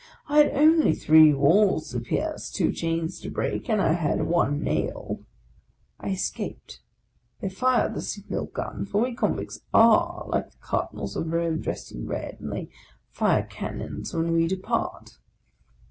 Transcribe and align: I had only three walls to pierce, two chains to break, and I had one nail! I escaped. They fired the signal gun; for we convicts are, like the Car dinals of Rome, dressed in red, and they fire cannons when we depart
I 0.27 0.39
had 0.39 0.53
only 0.57 0.95
three 0.95 1.31
walls 1.31 1.91
to 1.91 1.99
pierce, 1.99 2.49
two 2.49 2.71
chains 2.71 3.19
to 3.19 3.29
break, 3.29 3.69
and 3.69 3.79
I 3.79 3.93
had 3.93 4.19
one 4.23 4.63
nail! 4.63 5.19
I 5.99 6.09
escaped. 6.09 6.81
They 7.39 7.49
fired 7.49 7.93
the 7.93 8.01
signal 8.01 8.47
gun; 8.47 8.87
for 8.87 8.99
we 9.01 9.13
convicts 9.13 9.59
are, 9.75 10.25
like 10.27 10.49
the 10.49 10.57
Car 10.57 10.89
dinals 10.91 11.15
of 11.15 11.31
Rome, 11.31 11.61
dressed 11.61 11.91
in 11.91 12.07
red, 12.07 12.37
and 12.39 12.51
they 12.51 12.71
fire 13.11 13.43
cannons 13.51 14.11
when 14.11 14.31
we 14.33 14.47
depart 14.47 15.19